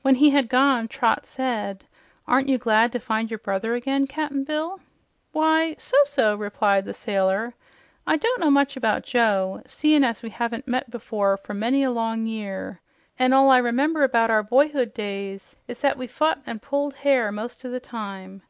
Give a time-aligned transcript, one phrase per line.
[0.00, 1.84] When he had gone, Trot said,
[2.26, 4.80] "Aren't you glad to find your brother again, Cap'n Bill?"
[5.32, 7.52] "Why, so so," replied the sailor.
[8.06, 11.90] "I don't know much about Joe, seein' as we haven't met before for many a
[11.90, 12.80] long year,
[13.18, 17.30] an' all I remember about our boyhood days is that we fit an' pulled hair
[17.30, 18.40] most o' the time.